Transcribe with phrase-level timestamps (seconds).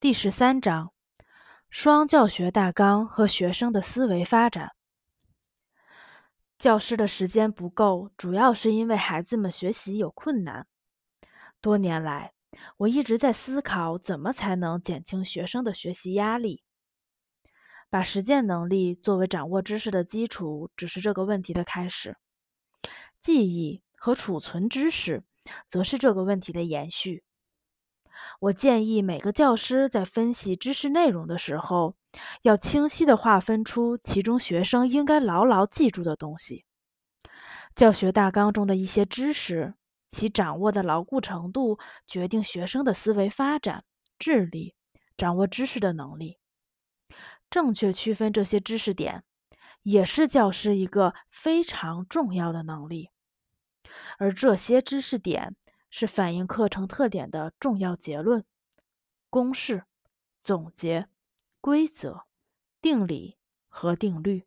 [0.00, 0.94] 第十三章：
[1.68, 4.70] 双教学大纲和学生的思维发展。
[6.56, 10.66] 教师的时间不够，主要是因为孩子们学习有困难。
[11.60, 12.32] 多年来，
[12.78, 16.62] 我一直在思考怎么才能减轻学生的学习压力。
[17.90, 22.16] 把实践能力作为掌握知识的基础，只是这个问题的开始。
[23.20, 25.24] 记忆和储存知识，
[25.68, 27.22] 则是这个问题的延续。
[28.40, 31.94] 我建议每个教师在分析知识内容的时候，
[32.42, 36.64] 要清晰地划分出其中学生应该牢牢记住的东西。
[37.74, 39.74] 教学大纲中的一些知识，
[40.10, 43.84] 其掌握的牢固程度决定学生的思维发展、
[44.18, 44.74] 智力、
[45.16, 46.38] 掌握知识的能力。
[47.48, 49.24] 正确区分这些知识点，
[49.82, 53.10] 也是教师一个非常重要的能力。
[54.18, 55.56] 而这些知识点。
[55.90, 58.44] 是反映课程特点的重要结论、
[59.28, 59.84] 公式、
[60.40, 61.08] 总结、
[61.60, 62.24] 规则、
[62.80, 63.36] 定理
[63.68, 64.46] 和定律。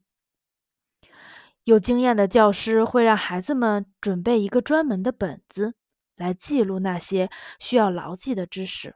[1.65, 5.75] 有经验的教师会让孩子们准备一个专门的本子，
[6.15, 8.95] 来记录那些需要牢记的知识。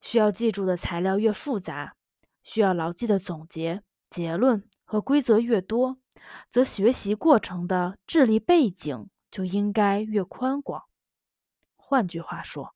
[0.00, 1.96] 需要记住的材料越复杂，
[2.42, 5.98] 需要牢记的总结、结论和规则越多，
[6.50, 9.08] 则学习过程的智力背景。
[9.32, 10.84] 就应该越宽广。
[11.74, 12.74] 换句话说，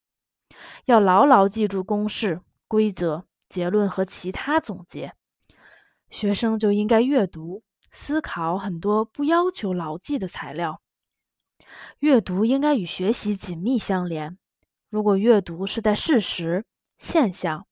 [0.87, 5.15] 要牢牢记住公式、规则、结论和其他总结。
[6.11, 10.81] 学生就应该阅读、思考很多不要求牢记的材料。
[11.98, 14.39] 阅读应该与学习紧密相连。
[14.89, 16.65] 如果阅读是在事实、
[16.97, 17.67] 现象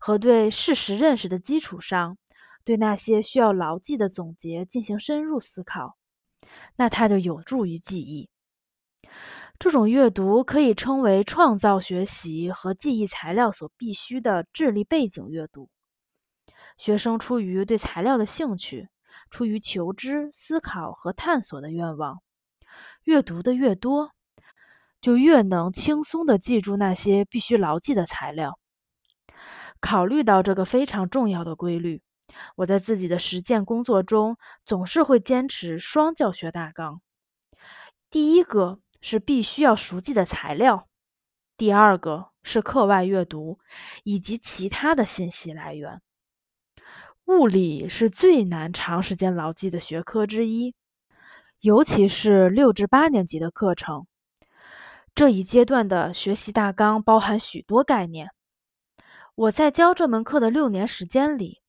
[0.00, 2.16] 和对事实认识的基础上，
[2.64, 5.96] 对那些需要牢记的总结进行深入思考。
[6.76, 8.28] 那它就有助于记忆。
[9.58, 15.68] 这种阅读可以称为创造学习和记忆材料所必须的智力背景阅读。
[16.76, 18.88] 学生出于对材料的兴趣，
[19.30, 22.20] 出于求知、思考和探索的愿望，
[23.04, 24.10] 阅读的越多，
[25.00, 28.58] 就越能轻松地记住那些必须牢记的材料。
[29.80, 32.02] 考虑到这个非常重要的规律。
[32.56, 37.00] 我在自己的实践工作中总是会坚持双教学大纲。
[38.10, 40.88] 第一个是必须要熟记的材料，
[41.56, 43.58] 第二个是课外阅读
[44.04, 46.00] 以及其他的信息来源。
[47.26, 50.74] 物理是最难长时间牢记的学科之一，
[51.60, 54.06] 尤其是六至八年级的课程。
[55.14, 58.30] 这一阶段的学习大纲包含许多概念。
[59.34, 61.63] 我在教这门课的六年时间里。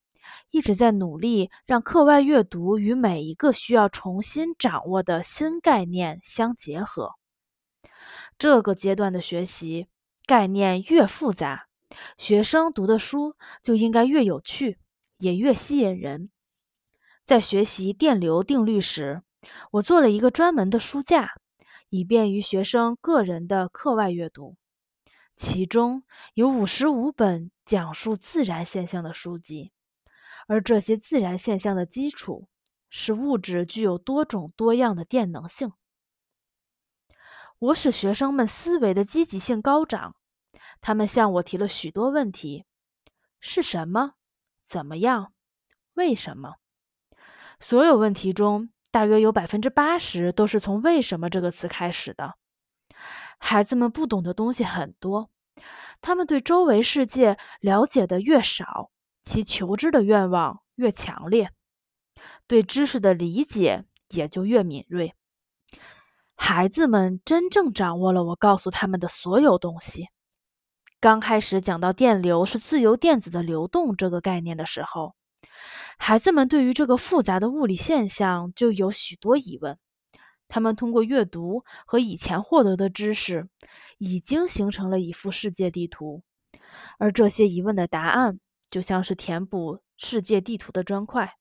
[0.55, 7.16] 一直在努力让课外阅读与每一个需要重新掌握的新概念相结合。
[8.38, 9.88] 这个阶段的学习
[10.25, 11.67] 概念越复杂，
[12.15, 14.79] 学生读的书就应该越有趣，
[15.17, 16.29] 也越吸引人。
[17.25, 19.23] 在学习电流定律时，
[19.71, 21.33] 我做了一个专门的书架，
[21.89, 24.55] 以便于学生个人的课外阅读。
[25.35, 29.73] 其中有五十五本讲述自然现象的书籍。
[30.47, 32.47] 而这些自然现象的基础
[32.89, 35.73] 是物质具有多种多样的电能性。
[37.57, 40.16] 我使学生们思维的积极性高涨，
[40.81, 42.66] 他们向我提了许多问题：
[43.39, 44.16] 是什么？
[44.63, 45.33] 怎么样？
[45.94, 46.56] 为什么？
[47.59, 52.35] 所有问题中，大约有百分之八十都是从“为什么”这个词开始的。
[53.39, 55.29] 孩子们不懂的东西很多，
[56.01, 58.91] 他们对周围世界了解的越少。
[59.25, 61.52] 其求知的愿望越强烈，
[62.47, 65.16] 对知识的理解也就越敏锐。
[66.36, 70.09] 孩子们真正掌握了我告诉他们的所有东西。
[71.00, 75.16] 刚开始讲到电流是自由电子的流动这个概念的时候，
[75.97, 79.78] 孩子们对于这个复杂的物理现象就有许多疑问。
[80.47, 83.47] 他们通过阅读和以前获得的知识，
[83.97, 86.22] 已经形成了一幅世界地图，
[87.00, 88.39] 而这些疑问的答案。
[88.69, 91.38] 就像是填补世界地图的砖块。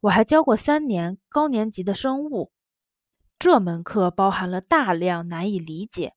[0.00, 2.52] 我还教过三年高年级的生物，
[3.38, 6.14] 这门课包含了大量难以理解，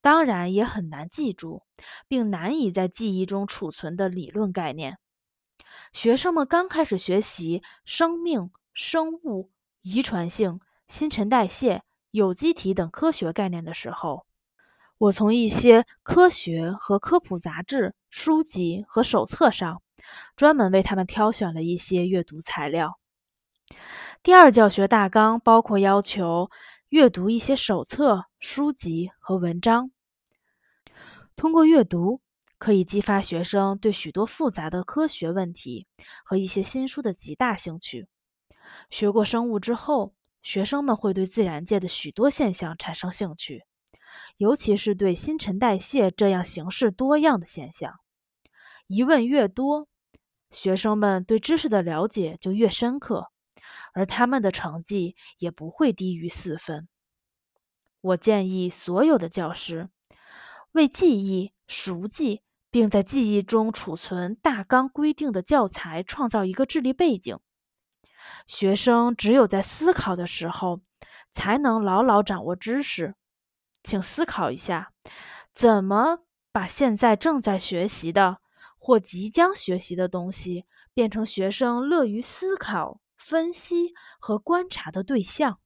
[0.00, 1.64] 当然也很难记住，
[2.06, 4.98] 并难以在记忆中储存的理论概念。
[5.92, 9.50] 学生们刚开始学习生命、生物、
[9.82, 11.82] 遗传性、新陈代谢、
[12.12, 14.27] 有机体等科学概念的时候。
[14.98, 19.80] 我从一些科学和科普杂志、书籍和手册上，
[20.34, 22.98] 专门为他们挑选了一些阅读材料。
[24.24, 26.50] 第二教学大纲包括要求
[26.88, 29.92] 阅读一些手册、书籍和文章。
[31.36, 32.20] 通过阅读，
[32.58, 35.86] 可以激发学生对许多复杂的科学问题
[36.24, 38.08] 和一些新书的极大兴趣。
[38.90, 40.12] 学过生物之后，
[40.42, 43.62] 学生们会对自然界的许多现象产生兴趣，
[44.38, 48.00] 尤其是对新陈代谢这样形式多样的现象。
[48.86, 49.88] 疑问越多，
[50.50, 53.30] 学生们对知识的了解就越深刻，
[53.92, 56.88] 而他们的成绩也不会低于四分。
[58.00, 59.90] 我建议所有的教师
[60.72, 67.36] 为记忆、熟记，并在记忆中储存大纲规定的教材创造一个智力背景。
[68.46, 70.80] 学生只有在思考的时候，
[71.32, 73.16] 才能牢牢掌握知识。
[73.82, 74.92] 请思考一下，
[75.54, 76.20] 怎么
[76.52, 78.38] 把现在正在学习的
[78.78, 85.60] 或即将学习的东西，变成学生乐于思考、分析和观察的对象。